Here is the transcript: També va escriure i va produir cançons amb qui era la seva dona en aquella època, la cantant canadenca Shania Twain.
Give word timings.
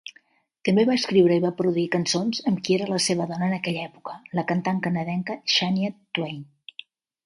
També 0.69 0.85
va 0.89 0.95
escriure 0.99 1.37
i 1.39 1.43
va 1.43 1.51
produir 1.59 1.83
cançons 1.97 2.41
amb 2.53 2.63
qui 2.69 2.79
era 2.79 2.89
la 2.95 2.99
seva 3.11 3.29
dona 3.35 3.49
en 3.51 3.55
aquella 3.61 3.87
època, 3.93 4.19
la 4.41 4.49
cantant 4.55 4.85
canadenca 4.89 5.41
Shania 5.59 5.97
Twain. 6.17 6.47